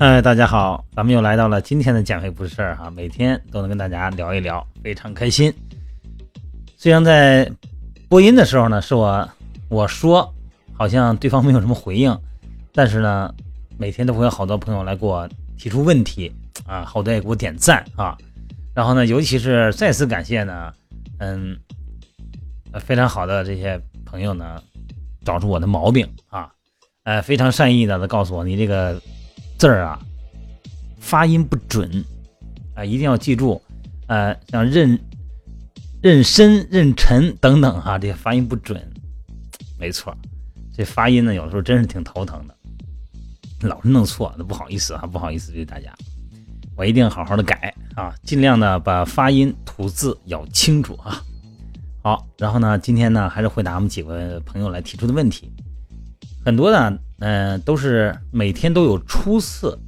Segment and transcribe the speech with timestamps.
[0.00, 5.52] 哎，大家好，咱们又来到了今天的减肥不是事儿哈，每天都能跟大家聊一聊，非常开心。
[6.76, 7.50] 虽然在
[8.08, 9.28] 播音的时候呢，是我
[9.68, 10.32] 我说，
[10.72, 12.16] 好像对方没有什么回应，
[12.72, 13.34] 但是呢，
[13.76, 16.32] 每天都会有好多朋友来给我提出问题
[16.64, 18.16] 啊，好多也给我点赞啊，
[18.72, 20.72] 然后呢，尤其是再次感谢呢，
[21.18, 21.58] 嗯，
[22.78, 24.62] 非常好的这些朋友呢，
[25.24, 26.52] 找出我的毛病啊，
[27.02, 28.96] 呃，非常善意的告诉我你这个。
[29.58, 29.98] 字儿啊，
[31.00, 32.04] 发音不准
[32.74, 33.60] 啊，一定要记住，
[34.06, 34.98] 呃，像认”、
[36.00, 38.80] “认深”、“认沉等等哈，这些发音不准，
[39.78, 40.16] 没错，
[40.72, 42.54] 这发音呢，有时候真是挺头疼的，
[43.68, 45.92] 老是弄错，那不好意思啊，不好意思对大家，
[46.76, 51.20] 我一定好好的改啊，尽量的把发音吐字咬清楚啊。
[52.00, 55.52] 好，然后呢，今天呢，还是回答我们几个朋友来提出的问题。
[56.44, 59.78] 很多呢，嗯，都是每天都有初次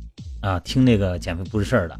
[0.40, 1.98] 啊听这个减肥不是事儿的，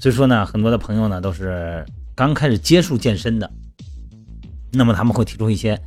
[0.00, 3.50] 所以说呢，很多的朋友呢都是刚开始接触健身的，
[4.72, 5.80] 那么他们会提出一些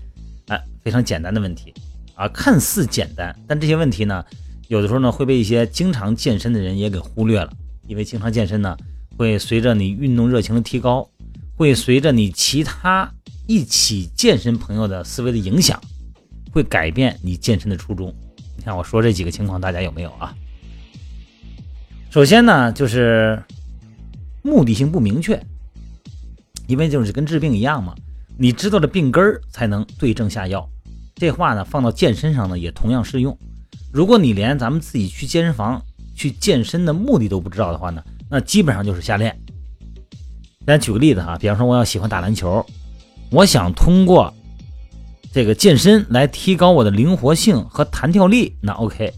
[0.47, 1.73] 哎非常简单的问题
[2.15, 4.25] 啊，看似简单，但这些问题呢，
[4.67, 7.51] 有的时候呢会被一些经常健身的人也给忽略了，
[7.87, 8.75] 因为经常健身呢
[9.17, 11.07] 会随着你运动热情的提高，
[11.55, 13.11] 会随着你其他
[13.45, 15.79] 一起健身朋友的思维的影响。
[16.51, 18.15] 会改变你健身的初衷。
[18.65, 20.33] 你看我说这几个情况，大家有没有啊？
[22.09, 23.39] 首先呢，就是
[24.41, 25.39] 目的性不明确，
[26.65, 27.93] 因为就是跟治病一样嘛，
[28.39, 30.67] 你知道了病根儿，才能对症下药。
[31.13, 33.37] 这话呢，放到健身上呢，也同样适用。
[33.93, 35.79] 如果你连咱们自己去健身房
[36.15, 39.39] 去健身的目的都不知道的话呢，那基本上就是瞎练。
[40.65, 42.65] 咱举个例子哈，比方说我要喜欢打篮球，
[43.29, 44.33] 我想通过。
[45.35, 49.11] 这个健身来提高我的灵活性和弹跳力，那 OK，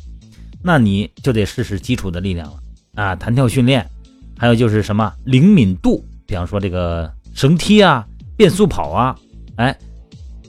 [0.63, 2.57] 那你就得试试基础的力量了
[2.95, 3.87] 啊，弹跳训练，
[4.35, 8.03] 还有就是什么灵敏度，比方说这个绳梯啊、
[8.35, 9.15] 变速跑啊、
[9.57, 9.77] 哎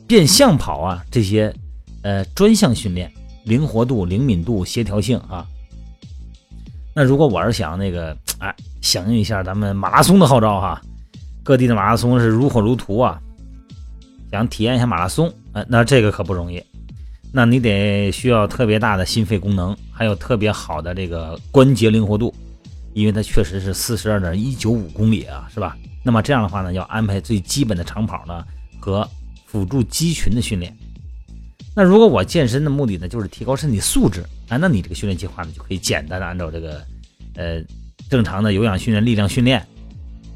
[0.07, 1.55] 变向跑啊这些，
[2.01, 3.13] 呃专项训练，
[3.45, 5.47] 灵活度、灵敏度、协调性啊。
[6.95, 10.81] 那如果我是想那个哎响应一下咱们马拉松的号召哈，
[11.45, 13.21] 各地的马拉松是如火如荼啊。
[14.31, 16.63] 想体验一下马拉松，呃，那这个可不容易，
[17.33, 22.35] 那你得需要特别大的心肺功能，还有特别好的这个关节灵活度，
[22.93, 25.77] 因为它确实是四十二点一九五公里啊，是吧？
[26.05, 28.45] 那么这样的话呢，要安排最基本的长跑呢
[28.79, 29.09] 和
[29.47, 30.75] 辅助肌群的训练。
[31.75, 36.83] 那如果我健身的目的呢，就是提高身体素质，啊，那你这个训练计划呢就可以简单的按照这个
[37.35, 37.63] 呃
[38.11, 39.67] 正常的有氧训练、力量训练，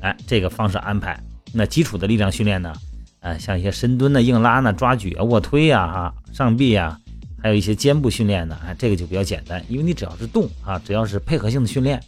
[0.00, 1.18] 哎，这个方式安排。
[1.52, 2.72] 那基础的力量训练呢？
[3.22, 6.98] 啊，像一些深蹲的、硬拉呢、抓举啊、卧推呀、哈上臂呀，
[7.40, 12.02] 还有一些肩部训练呢，啊，这个就比较简单，因为你只要是动啊，只要是配合性的训练，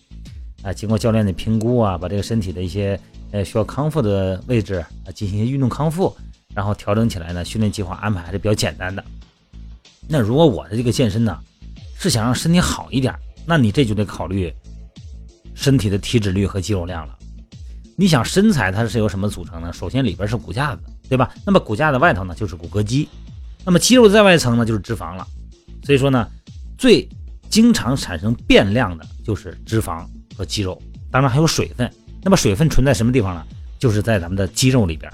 [0.63, 2.99] 啊，经过教练的评估啊，把这个身体的一些
[3.31, 6.15] 呃需要康复的位置啊进行运动康复，
[6.53, 9.03] 然后调整起来呢，训练计划安排还是比较简单的。
[10.09, 11.39] 那如果我的这个健身呢，
[11.97, 13.15] 是想让身体好一点，
[13.47, 14.53] 那你这就得考虑
[15.55, 17.17] 身体的体脂率和肌肉量了。
[17.97, 19.73] 你想身材它是由什么组成呢？
[19.73, 20.83] 首先里边是骨架子。
[21.09, 21.33] 对吧？
[21.45, 23.09] 那么骨架的外头呢，就是骨骼肌，
[23.65, 25.27] 那么肌肉在外层呢，就是脂肪了。
[25.85, 26.27] 所以说呢，
[26.79, 27.07] 最
[27.51, 30.05] 经常产生变量的就是脂肪
[30.35, 31.89] 和肌肉，当然还有水分。
[32.23, 33.45] 那么水分存在什么地方呢？
[33.79, 35.13] 就是在咱们的肌肉里边。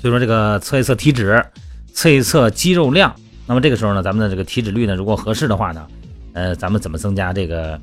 [0.00, 1.44] 所以说这个测一测体脂，
[1.92, 3.14] 测一测肌肉量。
[3.46, 5.86] 那么这个时候呢，咱们的这个体脂率呢，如果合适的话呢，
[6.34, 7.78] 呃，咱们怎么增加这个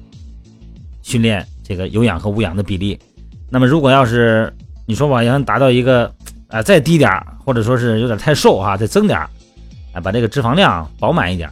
[1.02, 2.98] 训练这个有氧和无氧的比例？
[3.50, 4.52] 那么如果要是
[4.86, 6.12] 你说我要达到一个。
[6.50, 9.30] 啊，再低点儿，或者说是有点太瘦哈，再增点儿，
[9.94, 11.50] 啊，把这个脂肪量饱满一点。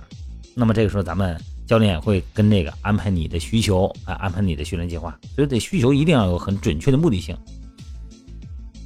[0.55, 5.15] 那么这个时候，咱们教练也会跟这个安排你的需求，啊，安排你的训练计划。
[5.35, 7.37] 所以这需求一定要有很准确的目的性。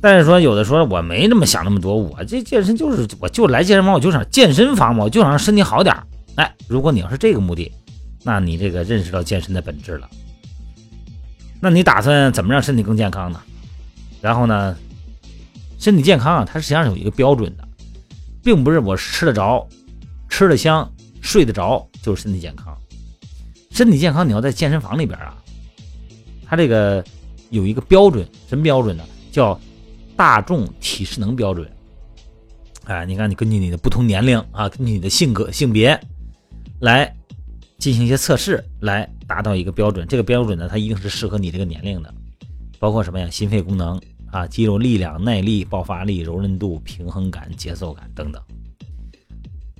[0.02, 6.04] 但是说有的时候我没那么想那么多，我这健身就是我就来健身房，我就想健身房嘛，我就想让身体好点儿。
[6.36, 7.72] 哎，如果你要是这个目的，
[8.24, 10.10] 那你这个认识到健身的本质了。
[11.62, 13.40] 那你打算怎么让身体更健康呢？
[14.20, 14.76] 然后呢？
[15.82, 17.68] 身体健康啊，它实际上有一个标准的，
[18.44, 19.68] 并不是我吃得着、
[20.30, 20.88] 吃得香、
[21.22, 22.78] 睡得着就是身体健康。
[23.72, 25.36] 身体健康，你要在健身房里边啊，
[26.46, 27.04] 它这个
[27.50, 29.04] 有一个标准，什么标准呢？
[29.32, 29.60] 叫
[30.16, 31.68] 大众体适能标准。
[32.84, 36.00] 哎，你看，你根据你的不同年龄啊，根据你的性格、性别
[36.82, 37.12] 来
[37.80, 40.08] 进行一些测试，来达到一个标准。
[40.08, 42.14] 这个标准呢，它一定是适合你这个年龄的，
[42.78, 43.28] 包括什么呀？
[43.32, 44.00] 心肺功能。
[44.32, 48.42] 啊，肌肉力量、耐力、爆发力、柔韧度、平衡感、节奏感等等，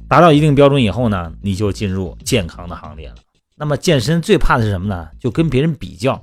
[0.08, 3.16] 达到一定标准以后呢，你就进入健康的行列了。
[3.56, 5.08] 那么健身最怕的是什么呢？
[5.20, 6.22] 就跟别人比较，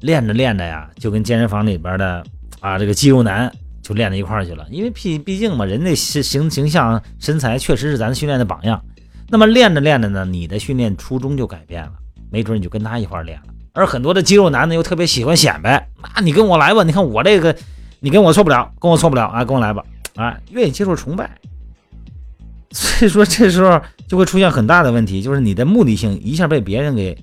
[0.00, 2.24] 练着练着呀，就跟健身房里边的
[2.60, 3.52] 啊这个肌肉男
[3.82, 4.66] 就练到一块儿去了。
[4.70, 8.80] 因为毕毕竟嘛，人家形形形象身材确实是咱训练的榜样。
[9.28, 11.94] 那么练着练着呢，你的训练初衷就改变了，
[12.30, 13.46] 没准你就跟他一块儿练了。
[13.72, 17.56] 而很多的肌肉男呢，又特别喜欢显摆，那你跟我来吧，你看我这个，
[18.00, 19.84] 你跟我错不了，跟我错不了啊，跟我来吧，
[20.14, 21.38] 啊，愿意接受崇拜。
[22.72, 27.16] 所以说这时候就会出现很大的问题，就是你的目的性一下被别人给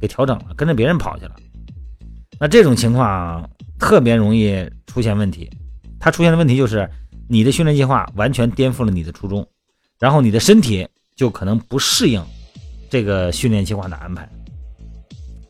[0.00, 1.36] 给调整了，跟着别人跑去了。
[2.38, 3.48] 那这种情况
[3.78, 5.50] 特别容易出现问题，
[5.98, 6.88] 它出现的问题就是
[7.28, 9.46] 你的训练计划完全颠覆了你的初衷，
[9.98, 12.22] 然后你的身体就可能不适应
[12.90, 14.28] 这个训练计划的安排。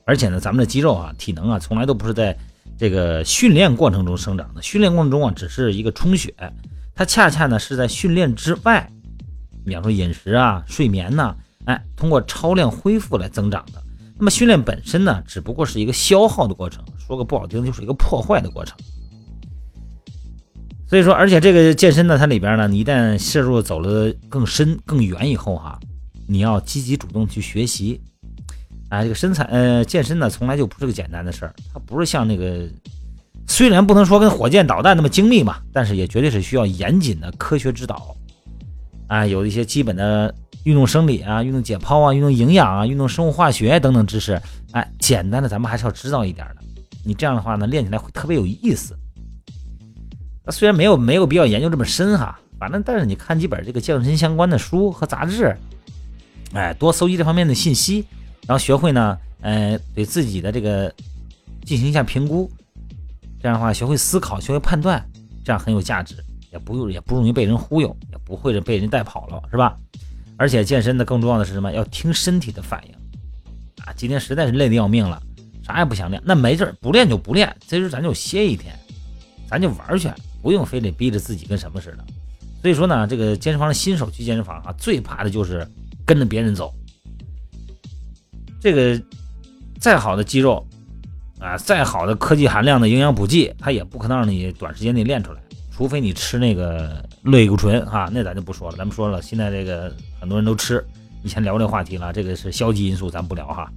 [0.07, 2.39] 而且呢，咱们的肌肉啊、体能啊，从来都不是在
[2.79, 6.33] 这个训练过程中生长的，训练过程中啊，只是一个充血，
[6.95, 8.89] 它恰恰呢是在训练之外。
[9.65, 13.83] 比方说饮食啊、睡眠呐，哎，通过超量恢复来增长的。
[14.17, 18.79] 那么训练本身呢，只不过是一个消耗的过程，说个不好听，就是一个破坏的过程。
[20.89, 25.81] 所以说，而且这个健身呢，它里边呢，你一旦摄入走了更深、更远以后哈，
[26.29, 28.01] 你要积极主动去学习。
[28.89, 32.69] 啊，这个身材呃，健身呢，从来就不是个简单的事儿，它不是像那个，
[33.47, 38.17] 虽然不能说跟火箭导弹那么精密嘛，但是也绝对是需要严谨的科学指导。
[39.09, 40.35] 啊，有一些基本的
[40.65, 44.41] 运动生理啊、运动解剖啊、运动营养啊、运动生物化学等等知识，
[44.73, 46.57] 哎，简单的咱们还是要知道一点的。
[47.05, 48.97] 你这样的话呢，练起来会特别有意思。
[50.45, 55.57] 那虽然没有没有必要研究这么深哈，反正但是你看几本这个健身相关的书和杂志，
[56.53, 58.05] 哎，多搜集这方面的信息，
[58.47, 60.93] 然后学会呢，呃，对自己的这个
[61.65, 62.51] 进行一下评估，
[63.41, 65.05] 这样的话学会思考、学会判断，
[65.45, 66.17] 这样很有价值。
[66.53, 69.77] 也不用，也不容易被人忽悠，也不会被人带跑了，是吧？
[70.39, 71.71] 而且健身的更重要的是什么？
[71.71, 72.95] 要听身体的反应
[73.85, 73.93] 啊！
[73.95, 75.21] 今天实在是累得要命了，
[75.63, 78.75] 啥也不想练，那没事儿不练就不练，这时咱就歇一天，
[79.51, 80.11] 咱就玩去，
[80.41, 82.05] 不用非得逼着自己跟什么似的。
[82.63, 85.67] 所以说呢，这个健身房的新手去健身房啊，最怕的就是
[86.07, 86.73] 跟着别人走。
[88.67, 89.01] 这个
[89.79, 90.67] 再好的肌肉
[91.39, 95.41] 啊，再好的科技含量的营养补剂，它也不可能让你短时间内练出来。
[95.71, 98.77] 除非你吃那个类固醇哈，那咱就不说了。
[98.77, 100.85] 咱们说了，现在这个很多人都吃，
[101.23, 103.71] 以前聊这话题了，这个是消极因素，咱不聊哈。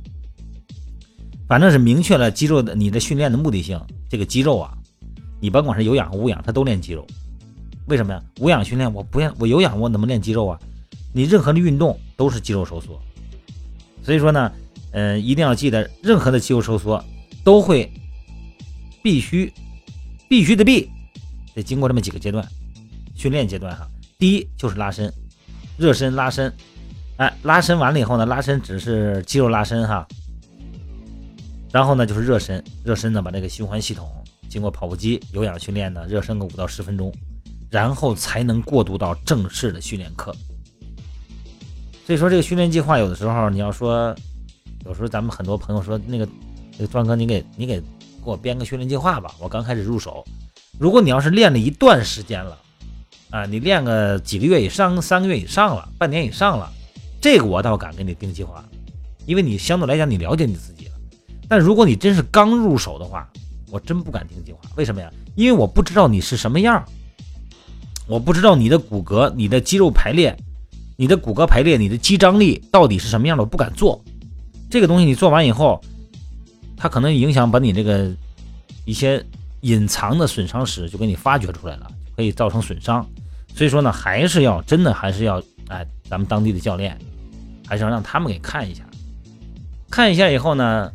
[1.47, 3.79] 反正是明确了肌肉的你的训练的目的性。
[4.09, 4.73] 这个肌肉啊，
[5.39, 7.05] 你甭管是有氧和无氧，它都练肌肉。
[7.85, 8.19] 为什么呀？
[8.39, 10.59] 无氧训练我不练，我有氧我怎么练肌肉啊？
[11.13, 12.99] 你任何的运动都是肌肉收缩。
[14.01, 14.51] 所以说呢，
[14.91, 17.03] 嗯，一定要记得，任何的肌肉收缩
[17.43, 17.91] 都会
[19.03, 19.51] 必须
[20.27, 20.89] 必须的必。
[21.53, 22.47] 得经过这么几个阶段，
[23.15, 23.87] 训练阶段哈，
[24.17, 25.11] 第一就是拉伸，
[25.77, 26.53] 热身拉伸，
[27.17, 30.07] 哎，拉伸完了以后呢，拉伸只是肌肉拉伸哈，
[31.71, 34.07] 然后呢就是热身，热身呢把这个循环系统
[34.47, 37.13] 经过跑步机有氧训练呢热身个五到十分钟，
[37.69, 40.35] 然后才能过渡到正式的训练课。
[42.05, 44.15] 所以说这个训练计划有的时候你要说，
[44.85, 46.27] 有时候咱们很多朋友说那个
[46.77, 47.85] 那个壮哥你给你给给
[48.23, 50.25] 我编个训练计划吧，我刚开始入手。
[50.77, 52.57] 如果你要是练了一段时间了，
[53.29, 56.71] 啊，你练个几个月以上，三个月以上了，半年以上了，
[57.21, 58.63] 这个我倒敢给你定计划，
[59.25, 60.93] 因为你相对来讲你了解你自己了。
[61.47, 63.29] 但如果你真是刚入手的话，
[63.69, 64.59] 我真不敢定计划。
[64.75, 65.11] 为什么呀？
[65.35, 66.83] 因为我不知道你是什么样，
[68.07, 70.35] 我不知道你的骨骼、你的肌肉排列、
[70.95, 74.03] 你的骨骼排列、你的肌张力到底是什么样的，我不敢做。
[74.69, 75.81] 这个东西你做完以后，
[76.77, 78.11] 它可能影响把你这个
[78.85, 79.25] 一些。
[79.63, 83.05] 隐藏的损伤史就给你发掘出来了，可以造成损伤。
[83.53, 86.97] 所以说呢，还是要真的还是要哎，咱们当地的教练，
[87.67, 88.85] 还是要让他们给看一下。
[89.89, 90.89] 看一下以后呢，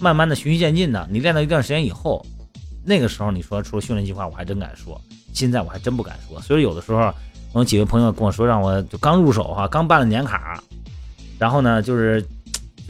[0.00, 2.26] 慢慢的循序渐进的，你练到一段时间以后，
[2.84, 5.00] 那个时候你说出了训练计划，我还真敢说。
[5.32, 6.40] 现在我还真不敢说。
[6.40, 7.14] 所以有的时候，
[7.52, 10.60] 我有几位朋友跟我说，让我就刚入手哈，刚办了年卡，
[11.38, 12.26] 然后呢，就是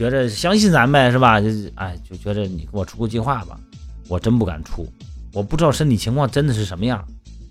[0.01, 1.39] 觉着相信咱呗，是吧？
[1.39, 3.59] 就是哎，就觉着你给我出个计划吧，
[4.07, 4.91] 我真不敢出。
[5.31, 7.05] 我不知道身体情况真的是什么样，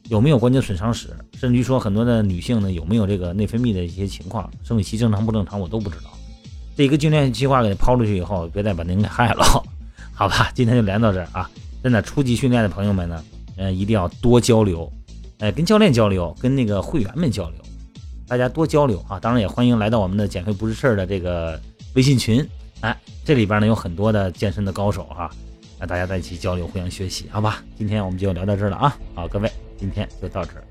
[0.09, 6.11] 有没有关节损伤史，甚至于说很多的女性呢有没有这个内分泌的一些情况，生理期正常不正常我都不知道。
[6.77, 9.45] 这一个训练计划给抛出去以后，别再把您给害了，
[10.13, 10.51] 好吧？
[10.55, 11.49] 今天就连到这儿啊！
[11.85, 13.25] 真的初级训练的朋友们呢，
[13.57, 14.91] 呃，一定要多交流，
[15.39, 17.59] 哎，跟教练交流，跟那个会员们交流，
[18.27, 19.21] 大家多交流啊！
[19.21, 21.61] 当然也欢迎来到我们的减肥不是事儿的这个
[21.95, 22.47] 微信群，
[22.81, 25.31] 哎，这里边呢有很多的健身的高手哈。
[25.79, 27.65] 那大家在一起交流，互相学习，好吧？
[27.77, 28.97] 今天我们就聊到这了啊！
[29.15, 30.65] 好，各位，今天就到这儿。